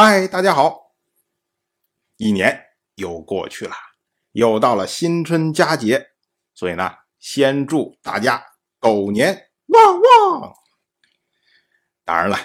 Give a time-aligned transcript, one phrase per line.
[0.00, 0.92] 嗨，大家好！
[2.18, 3.72] 一年又过去了，
[4.30, 6.10] 又到了新春佳节，
[6.54, 8.40] 所以呢，先祝大家
[8.78, 10.54] 狗年旺旺！
[12.04, 12.38] 当然了，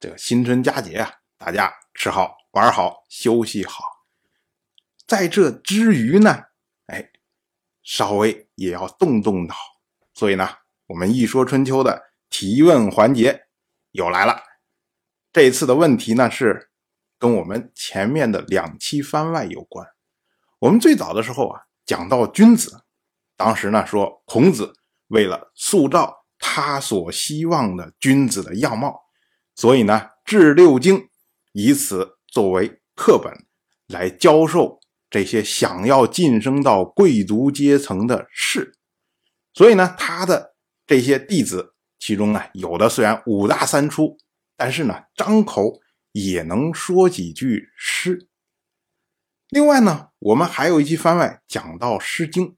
[0.00, 3.84] 这个新春佳节啊，大家吃好、玩好、休息好。
[5.06, 6.44] 在这之余呢，
[6.86, 7.10] 哎，
[7.82, 9.54] 稍微也要动动脑。
[10.14, 10.48] 所以呢，
[10.86, 13.48] 我们一说春秋的提问环节
[13.90, 14.42] 又来了。
[15.30, 16.70] 这次的问题呢是。
[17.18, 19.86] 跟我们前面的两期番外有关。
[20.58, 22.82] 我们最早的时候啊，讲到君子，
[23.36, 24.72] 当时呢说孔子
[25.08, 29.00] 为了塑造他所希望的君子的样貌，
[29.54, 31.08] 所以呢治六经，
[31.52, 33.32] 以此作为课本
[33.86, 38.74] 来教授这些想要晋升到贵族阶层的士。
[39.54, 40.54] 所以呢，他的
[40.86, 44.18] 这些弟子其中呢，有的虽然五大三粗，
[44.56, 45.80] 但是呢张口。
[46.24, 48.26] 也能说几句诗。
[49.50, 52.48] 另外呢，我们还有一期番外讲到《诗经》，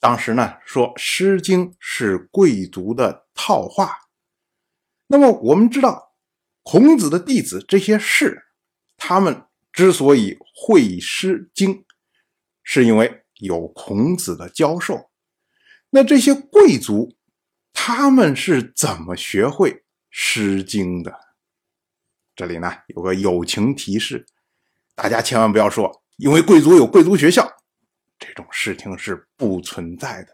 [0.00, 4.00] 当时呢说《诗经》是贵族的套话。
[5.06, 6.16] 那么我们知道，
[6.64, 8.46] 孔子的弟子这些士，
[8.96, 11.72] 他们之所以会《诗经》，
[12.64, 15.12] 是因为有孔子的教授。
[15.90, 17.16] 那这些贵族，
[17.72, 19.70] 他们是怎么学会
[20.10, 21.20] 《诗经》的？
[22.36, 24.26] 这里呢有个友情提示，
[24.94, 27.48] 大家千万不要说，因为贵族有贵族学校，
[28.18, 30.28] 这种事情是不存在的。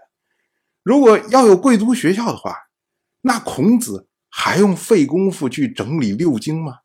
[0.83, 2.56] 如果要有贵族学校的话，
[3.21, 6.78] 那孔子还用费功夫去整理六经吗？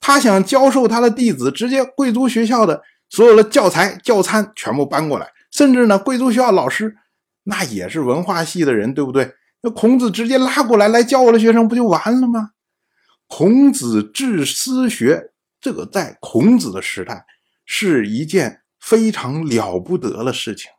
[0.00, 6.96] 他想教授他的弟子，直接贵族学校的所有的教材教参全部搬过来，甚至呢，贵族学校老师
[7.42, 9.34] 那也是文化系的人，对不对？
[9.60, 12.52] 那孔子直接拉过来来教我的学生，不就完了吗？
[13.36, 17.26] 孔子治私学，这个在孔子的时代
[17.66, 20.70] 是一件非常了不得的事情。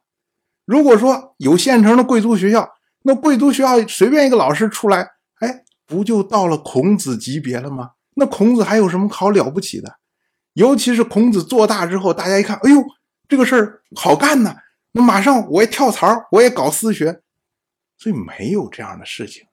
[0.63, 2.71] 如果说有现成的贵族学校，
[3.03, 5.05] 那贵族学校随便一个老师出来，
[5.41, 7.91] 哎，不就到了孔子级别了吗？
[8.15, 9.97] 那孔子还有什么好了不起的？
[10.53, 12.81] 尤其是孔子做大之后，大家一看，哎呦，
[13.27, 14.55] 这个事儿好干呐，
[14.93, 17.21] 那马上我也跳槽，我也搞私学，
[17.97, 19.45] 所以没有这样的事情。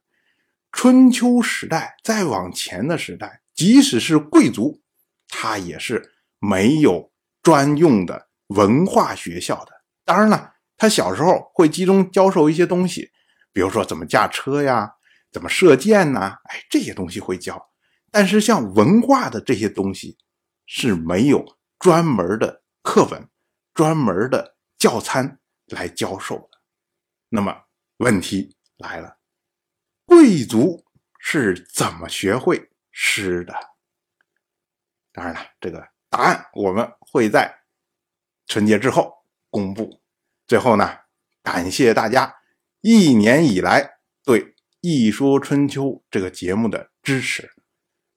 [0.73, 4.81] 春秋时代再往前的时代，即使是贵族，
[5.29, 7.13] 他也是没有
[7.43, 9.73] 专用的文化学校的。
[10.05, 13.13] 当然了，他小时候会集中教授一些东西，
[13.53, 14.95] 比如说怎么驾车呀，
[15.31, 17.71] 怎么射箭呐，哎，这些东西会教。
[18.11, 20.19] 但是像文化的这些东西
[20.67, 21.45] 是没有
[21.79, 23.29] 专门的课本、
[23.73, 26.59] 专门的教参来教授的。
[27.29, 27.57] 那么
[27.99, 29.22] 问题来了。
[30.15, 30.85] 贵族
[31.19, 33.55] 是怎么学会诗的？
[35.11, 37.63] 当然了，这个答案我们会在
[38.47, 40.03] 春节之后公布。
[40.47, 40.99] 最后呢，
[41.43, 42.37] 感谢大家
[42.83, 44.45] 一年以来对
[44.83, 47.51] 《一说春秋》这个节目的支持，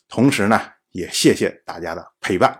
[0.10, 2.60] 同时呢，也谢谢大家的陪伴。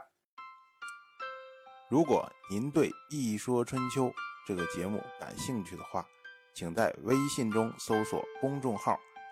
[1.90, 4.06] 如果您对《一说春秋》
[4.48, 6.08] 这个节目感兴趣的话，
[6.54, 8.98] 请在微信中搜索公众号。